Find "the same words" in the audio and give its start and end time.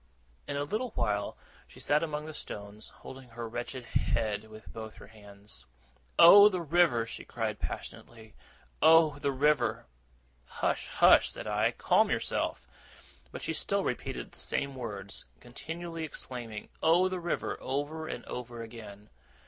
14.31-15.25